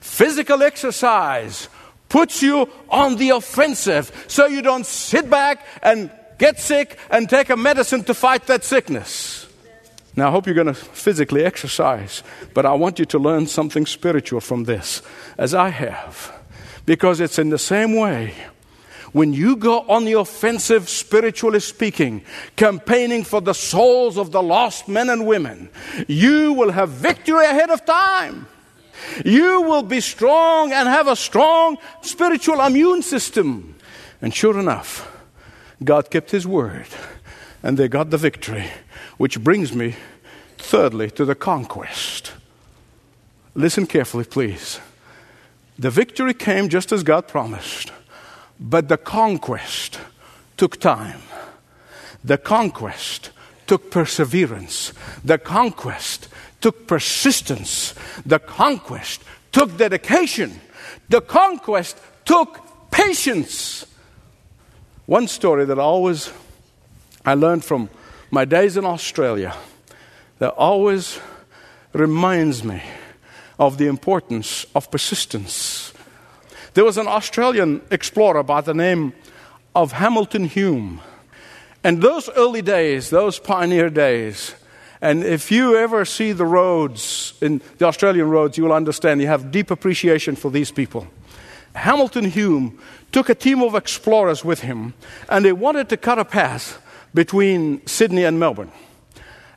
physical 0.00 0.62
exercise 0.62 1.68
puts 2.08 2.42
you 2.42 2.68
on 2.90 3.16
the 3.16 3.30
offensive 3.30 4.24
so 4.26 4.46
you 4.46 4.60
don't 4.60 4.84
sit 4.84 5.30
back 5.30 5.64
and 5.82 6.10
get 6.38 6.58
sick 6.58 6.98
and 7.08 7.30
take 7.30 7.48
a 7.48 7.56
medicine 7.56 8.02
to 8.04 8.12
fight 8.12 8.46
that 8.48 8.64
sickness. 8.64 9.46
Now, 10.14 10.28
I 10.28 10.30
hope 10.32 10.46
you're 10.46 10.54
going 10.54 10.66
to 10.66 10.74
physically 10.74 11.44
exercise, 11.44 12.22
but 12.52 12.66
I 12.66 12.74
want 12.74 12.98
you 12.98 13.06
to 13.06 13.18
learn 13.18 13.46
something 13.46 13.86
spiritual 13.86 14.40
from 14.40 14.64
this, 14.64 15.00
as 15.38 15.54
I 15.54 15.70
have, 15.70 16.30
because 16.84 17.20
it's 17.20 17.38
in 17.38 17.48
the 17.48 17.58
same 17.58 17.94
way 17.94 18.34
when 19.12 19.32
you 19.32 19.56
go 19.56 19.80
on 19.80 20.04
the 20.04 20.14
offensive, 20.14 20.88
spiritually 20.88 21.60
speaking, 21.60 22.24
campaigning 22.56 23.24
for 23.24 23.40
the 23.40 23.52
souls 23.52 24.16
of 24.16 24.32
the 24.32 24.42
lost 24.42 24.88
men 24.88 25.10
and 25.10 25.26
women, 25.26 25.68
you 26.08 26.54
will 26.54 26.70
have 26.70 26.88
victory 26.88 27.44
ahead 27.44 27.70
of 27.70 27.84
time. 27.84 28.46
You 29.24 29.62
will 29.62 29.82
be 29.82 30.00
strong 30.00 30.72
and 30.72 30.88
have 30.88 31.08
a 31.08 31.16
strong 31.16 31.76
spiritual 32.00 32.60
immune 32.60 33.02
system. 33.02 33.74
And 34.22 34.32
sure 34.32 34.58
enough, 34.58 35.08
God 35.84 36.10
kept 36.10 36.30
His 36.30 36.46
word, 36.46 36.86
and 37.62 37.76
they 37.76 37.88
got 37.88 38.10
the 38.10 38.18
victory, 38.18 38.70
which 39.18 39.42
brings 39.42 39.74
me, 39.74 39.96
thirdly, 40.56 41.10
to 41.10 41.24
the 41.24 41.34
conquest. 41.34 42.32
Listen 43.54 43.86
carefully, 43.86 44.24
please. 44.24 44.80
The 45.78 45.90
victory 45.90 46.32
came 46.32 46.68
just 46.68 46.92
as 46.92 47.02
God 47.02 47.28
promised. 47.28 47.92
But 48.62 48.88
the 48.88 48.96
conquest 48.96 49.98
took 50.56 50.78
time. 50.78 51.20
The 52.22 52.38
conquest 52.38 53.30
took 53.66 53.90
perseverance. 53.90 54.92
The 55.24 55.38
conquest 55.38 56.28
took 56.60 56.86
persistence. 56.86 57.94
The 58.24 58.38
conquest 58.38 59.22
took 59.50 59.76
dedication. 59.76 60.60
The 61.08 61.20
conquest 61.20 61.98
took 62.24 62.60
patience. 62.92 63.84
One 65.06 65.26
story 65.26 65.64
that 65.64 65.78
I 65.78 65.82
always 65.82 66.32
I 67.24 67.34
learned 67.34 67.64
from 67.64 67.88
my 68.30 68.44
days 68.44 68.76
in 68.76 68.84
Australia 68.84 69.56
that 70.38 70.50
always 70.50 71.18
reminds 71.92 72.62
me 72.62 72.80
of 73.58 73.78
the 73.78 73.86
importance 73.86 74.66
of 74.74 74.90
persistence 74.90 75.91
there 76.74 76.84
was 76.84 76.96
an 76.96 77.06
Australian 77.06 77.82
explorer 77.90 78.42
by 78.42 78.60
the 78.60 78.74
name 78.74 79.12
of 79.74 79.92
Hamilton 79.92 80.44
Hume. 80.44 81.00
And 81.84 82.00
those 82.00 82.28
early 82.30 82.62
days, 82.62 83.10
those 83.10 83.38
pioneer 83.38 83.90
days, 83.90 84.54
and 85.00 85.24
if 85.24 85.50
you 85.50 85.76
ever 85.76 86.04
see 86.04 86.30
the 86.30 86.46
roads, 86.46 87.34
in 87.40 87.60
the 87.78 87.86
Australian 87.86 88.30
roads, 88.30 88.56
you 88.56 88.64
will 88.64 88.72
understand 88.72 89.20
you 89.20 89.26
have 89.26 89.50
deep 89.50 89.70
appreciation 89.72 90.36
for 90.36 90.50
these 90.50 90.70
people. 90.70 91.08
Hamilton 91.74 92.26
Hume 92.26 92.78
took 93.10 93.28
a 93.28 93.34
team 93.34 93.62
of 93.62 93.74
explorers 93.74 94.44
with 94.44 94.60
him, 94.60 94.94
and 95.28 95.44
they 95.44 95.52
wanted 95.52 95.88
to 95.88 95.96
cut 95.96 96.18
a 96.20 96.24
path 96.24 96.80
between 97.12 97.84
Sydney 97.86 98.24
and 98.24 98.38
Melbourne. 98.38 98.70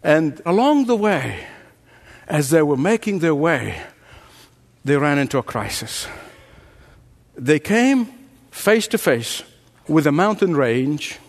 And 0.03 0.41
along 0.45 0.85
the 0.85 0.95
way, 0.95 1.45
as 2.27 2.49
they 2.49 2.63
were 2.63 2.77
making 2.77 3.19
their 3.19 3.35
way, 3.35 3.81
they 4.83 4.97
ran 4.97 5.19
into 5.19 5.37
a 5.37 5.43
crisis. 5.43 6.07
They 7.35 7.59
came 7.59 8.07
face 8.51 8.87
to 8.87 8.97
face 8.97 9.43
with 9.87 10.07
a 10.07 10.11
mountain 10.11 10.55
range 10.55 11.19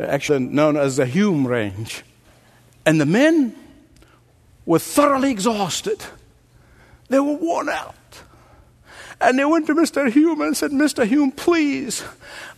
actually 0.00 0.40
known 0.40 0.76
as 0.76 0.96
the 0.96 1.06
Hume 1.06 1.46
Range. 1.46 2.02
And 2.84 3.00
the 3.00 3.06
men 3.06 3.54
were 4.66 4.78
thoroughly 4.78 5.30
exhausted. 5.30 6.02
They 7.08 7.20
were 7.20 7.34
worn 7.34 7.68
out. 7.68 7.94
And 9.20 9.38
they 9.38 9.44
went 9.44 9.66
to 9.68 9.74
Mr. 9.74 10.10
Hume 10.10 10.40
and 10.40 10.56
said, 10.56 10.72
Mr. 10.72 11.06
Hume, 11.06 11.30
please, 11.30 12.02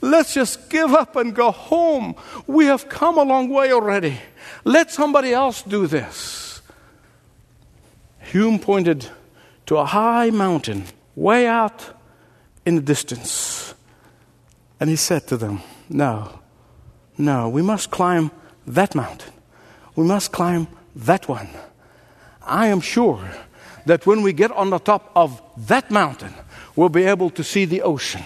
let's 0.00 0.32
just 0.32 0.70
give 0.70 0.94
up 0.94 1.14
and 1.16 1.34
go 1.34 1.50
home. 1.50 2.14
We 2.46 2.66
have 2.66 2.88
come 2.88 3.18
a 3.18 3.23
long 3.23 3.50
way 3.50 3.73
already. 3.73 4.18
Let 4.64 4.90
somebody 4.90 5.32
else 5.32 5.61
do 5.62 5.87
this. 5.87 6.62
Hume 8.20 8.58
pointed 8.58 9.11
to 9.66 9.76
a 9.76 9.84
high 9.84 10.30
mountain 10.30 10.84
way 11.14 11.46
out 11.46 11.93
in 12.64 12.76
the 12.76 12.83
distance. 12.83 13.75
And 14.80 14.90
he 14.90 14.97
said 14.97 15.26
to 15.28 15.37
them, 15.37 15.62
No, 15.88 16.40
no, 17.16 17.49
we 17.49 17.62
must 17.62 17.90
climb 17.90 18.30
that 18.66 18.94
mountain. 18.94 19.33
We 19.97 20.04
must 20.04 20.33
climb 20.33 20.66
that 20.97 21.28
one. 21.28 21.49
I 22.42 22.66
am 22.68 22.80
sure 22.80 23.28
that 23.87 24.06
when 24.06 24.23
we 24.23 24.33
get 24.33 24.50
on 24.52 24.71
the 24.71 24.78
top 24.78 25.11
of 25.14 25.40
that 25.68 25.90
mountain, 25.90 26.35
we'll 26.76 26.88
be 26.88 27.04
able 27.04 27.30
to 27.30 27.44
see 27.44 27.64
the 27.64 27.83
ocean. 27.83 28.23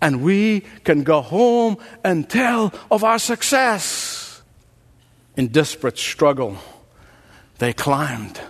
And 0.00 0.22
we 0.22 0.60
can 0.84 1.02
go 1.02 1.22
home 1.22 1.78
and 2.02 2.28
tell 2.28 2.72
of 2.90 3.04
our 3.04 3.18
success. 3.18 4.42
In 5.36 5.48
desperate 5.48 5.98
struggle, 5.98 6.58
they 7.58 7.72
climbed 7.72 8.40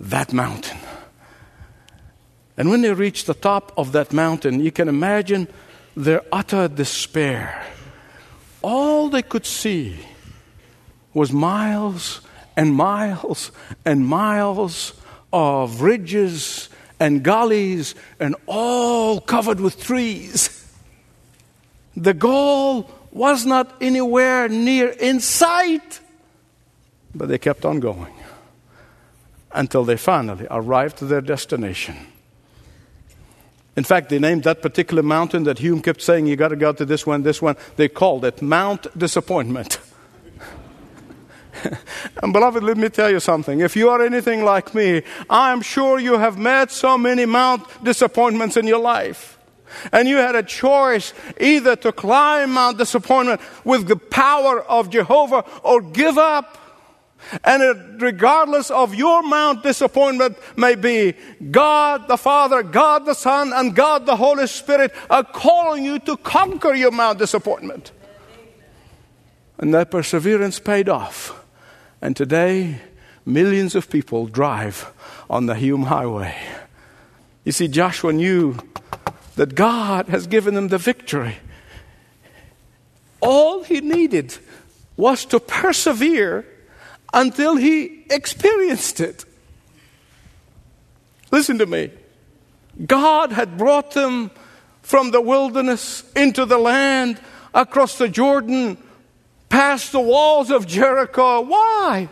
that 0.00 0.32
mountain. 0.32 0.78
And 2.56 2.70
when 2.70 2.82
they 2.82 2.92
reached 2.92 3.26
the 3.26 3.34
top 3.34 3.72
of 3.76 3.92
that 3.92 4.12
mountain, 4.12 4.60
you 4.60 4.70
can 4.70 4.88
imagine 4.88 5.48
their 5.96 6.22
utter 6.32 6.68
despair. 6.68 7.64
All 8.62 9.08
they 9.08 9.22
could 9.22 9.46
see 9.46 9.96
was 11.12 11.32
miles 11.32 12.20
and 12.56 12.74
miles 12.74 13.52
and 13.84 14.06
miles 14.06 14.94
of 15.32 15.80
ridges 15.80 16.68
and 17.00 17.22
gullies 17.22 17.94
and 18.20 18.36
all 18.46 19.20
covered 19.20 19.60
with 19.60 19.82
trees. 19.82 20.72
The 21.96 22.14
goal 22.14 22.90
was 23.10 23.44
not 23.46 23.76
anywhere 23.80 24.48
near 24.48 24.88
in 24.88 25.20
sight, 25.20 26.00
but 27.14 27.28
they 27.28 27.38
kept 27.38 27.64
on 27.64 27.80
going 27.80 28.14
until 29.52 29.84
they 29.84 29.96
finally 29.96 30.46
arrived 30.50 30.98
to 30.98 31.04
their 31.04 31.20
destination. 31.20 31.94
In 33.76 33.84
fact, 33.84 34.08
they 34.08 34.18
named 34.18 34.44
that 34.44 34.62
particular 34.62 35.02
mountain 35.02 35.44
that 35.44 35.58
Hume 35.58 35.82
kept 35.82 36.00
saying, 36.00 36.26
you 36.26 36.36
got 36.36 36.48
to 36.48 36.56
go 36.56 36.72
to 36.72 36.84
this 36.84 37.06
one, 37.06 37.22
this 37.22 37.42
one, 37.42 37.56
they 37.76 37.88
called 37.88 38.24
it 38.24 38.40
Mount 38.40 38.86
Disappointment. 38.96 39.78
and 42.22 42.32
beloved, 42.32 42.62
let 42.62 42.76
me 42.76 42.88
tell 42.88 43.10
you 43.10 43.18
something. 43.18 43.60
If 43.60 43.74
you 43.74 43.88
are 43.88 44.00
anything 44.02 44.44
like 44.44 44.74
me, 44.74 45.02
I 45.28 45.52
am 45.52 45.60
sure 45.60 45.98
you 45.98 46.18
have 46.18 46.38
met 46.38 46.70
so 46.70 46.96
many 46.96 47.26
Mount 47.26 47.66
Disappointments 47.82 48.56
in 48.56 48.66
your 48.66 48.80
life. 48.80 49.38
And 49.92 50.08
you 50.08 50.16
had 50.16 50.36
a 50.36 50.42
choice 50.42 51.12
either 51.40 51.74
to 51.76 51.90
climb 51.90 52.52
Mount 52.52 52.78
Disappointment 52.78 53.40
with 53.64 53.88
the 53.88 53.96
power 53.96 54.60
of 54.62 54.90
Jehovah 54.90 55.44
or 55.64 55.80
give 55.80 56.16
up 56.16 56.58
and 57.42 58.00
regardless 58.00 58.70
of 58.70 58.94
your 58.94 59.22
mount 59.22 59.62
disappointment 59.62 60.36
may 60.56 60.74
be, 60.74 61.14
God 61.50 62.08
the 62.08 62.16
Father, 62.16 62.62
God 62.62 63.06
the 63.06 63.14
Son, 63.14 63.52
and 63.52 63.74
God 63.74 64.06
the 64.06 64.16
Holy 64.16 64.46
Spirit 64.46 64.92
are 65.10 65.24
calling 65.24 65.84
you 65.84 65.98
to 66.00 66.16
conquer 66.18 66.74
your 66.74 66.90
mount 66.90 67.18
disappointment. 67.18 67.92
And 69.58 69.72
that 69.74 69.90
perseverance 69.90 70.58
paid 70.58 70.88
off. 70.88 71.44
And 72.02 72.16
today, 72.16 72.80
millions 73.24 73.74
of 73.74 73.88
people 73.88 74.26
drive 74.26 74.92
on 75.30 75.46
the 75.46 75.54
Hume 75.54 75.84
Highway. 75.84 76.36
You 77.44 77.52
see, 77.52 77.68
Joshua 77.68 78.12
knew 78.12 78.56
that 79.36 79.54
God 79.54 80.08
has 80.08 80.26
given 80.26 80.54
them 80.54 80.68
the 80.68 80.78
victory. 80.78 81.36
All 83.20 83.62
he 83.62 83.80
needed 83.80 84.36
was 84.96 85.24
to 85.26 85.40
persevere 85.40 86.46
until 87.14 87.56
he 87.56 88.04
experienced 88.10 89.00
it. 89.00 89.24
Listen 91.30 91.58
to 91.58 91.66
me. 91.66 91.90
God 92.86 93.32
had 93.32 93.56
brought 93.56 93.92
them 93.92 94.30
from 94.82 95.12
the 95.12 95.20
wilderness 95.20 96.04
into 96.14 96.44
the 96.44 96.58
land, 96.58 97.18
across 97.54 97.96
the 97.96 98.08
Jordan, 98.08 98.76
past 99.48 99.92
the 99.92 100.00
walls 100.00 100.50
of 100.50 100.66
Jericho. 100.66 101.40
Why? 101.40 102.08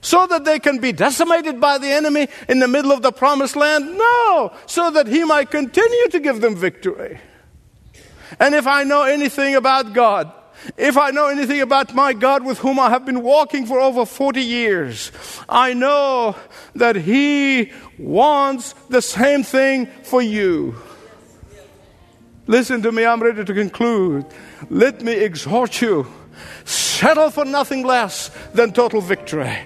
So 0.00 0.26
that 0.28 0.44
they 0.44 0.60
can 0.60 0.78
be 0.78 0.92
decimated 0.92 1.60
by 1.60 1.78
the 1.78 1.88
enemy 1.88 2.28
in 2.48 2.60
the 2.60 2.68
middle 2.68 2.92
of 2.92 3.02
the 3.02 3.10
promised 3.10 3.56
land? 3.56 3.98
No, 3.98 4.52
so 4.66 4.90
that 4.92 5.08
he 5.08 5.24
might 5.24 5.50
continue 5.50 6.08
to 6.08 6.20
give 6.20 6.40
them 6.40 6.54
victory. 6.54 7.18
And 8.38 8.54
if 8.54 8.66
I 8.66 8.84
know 8.84 9.02
anything 9.02 9.56
about 9.56 9.92
God, 9.92 10.32
if 10.76 10.96
I 10.96 11.10
know 11.10 11.28
anything 11.28 11.60
about 11.60 11.94
my 11.94 12.12
God 12.12 12.44
with 12.44 12.58
whom 12.58 12.78
I 12.78 12.90
have 12.90 13.04
been 13.04 13.22
walking 13.22 13.66
for 13.66 13.80
over 13.80 14.04
40 14.04 14.40
years, 14.40 15.12
I 15.48 15.74
know 15.74 16.36
that 16.74 16.96
He 16.96 17.72
wants 17.98 18.74
the 18.88 19.02
same 19.02 19.42
thing 19.42 19.86
for 20.02 20.22
you. 20.22 20.76
Listen 22.46 22.80
to 22.82 22.92
me, 22.92 23.04
I'm 23.04 23.22
ready 23.22 23.44
to 23.44 23.54
conclude. 23.54 24.24
Let 24.70 25.02
me 25.02 25.12
exhort 25.12 25.80
you. 25.80 26.06
Settle 26.64 27.30
for 27.30 27.44
nothing 27.44 27.84
less 27.84 28.30
than 28.54 28.72
total 28.72 29.00
victory. 29.00 29.56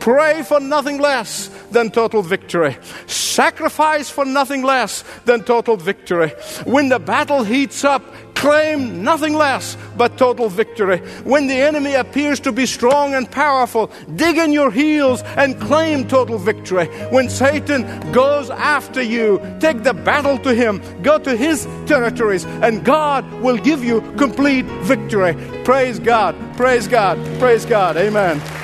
Pray 0.00 0.42
for 0.42 0.60
nothing 0.60 0.98
less 1.00 1.48
than 1.70 1.90
total 1.90 2.22
victory. 2.22 2.76
Sacrifice 3.06 4.10
for 4.10 4.24
nothing 4.24 4.62
less 4.62 5.02
than 5.24 5.42
total 5.44 5.76
victory. 5.76 6.28
When 6.64 6.90
the 6.90 6.98
battle 6.98 7.42
heats 7.42 7.84
up, 7.84 8.04
claim 8.44 9.02
nothing 9.02 9.32
less 9.32 9.74
but 9.96 10.18
total 10.18 10.50
victory. 10.50 10.98
When 11.24 11.46
the 11.46 11.54
enemy 11.54 11.94
appears 11.94 12.38
to 12.40 12.52
be 12.52 12.66
strong 12.66 13.14
and 13.14 13.30
powerful, 13.30 13.90
dig 14.16 14.36
in 14.36 14.52
your 14.52 14.70
heels 14.70 15.22
and 15.38 15.58
claim 15.58 16.06
total 16.06 16.36
victory. 16.36 16.88
When 17.08 17.30
Satan 17.30 17.82
goes 18.12 18.50
after 18.50 19.00
you, 19.00 19.40
take 19.60 19.82
the 19.82 19.94
battle 19.94 20.36
to 20.40 20.52
him, 20.52 20.82
go 21.02 21.18
to 21.20 21.34
his 21.34 21.66
territories, 21.86 22.44
and 22.44 22.84
God 22.84 23.24
will 23.40 23.56
give 23.56 23.82
you 23.82 24.02
complete 24.18 24.66
victory. 24.92 25.34
Praise 25.64 25.98
God, 25.98 26.34
praise 26.54 26.86
God, 26.86 27.16
praise 27.38 27.64
God. 27.64 27.96
Amen. 27.96 28.63